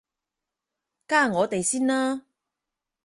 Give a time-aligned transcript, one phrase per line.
[1.07, 2.23] 加我哋先啦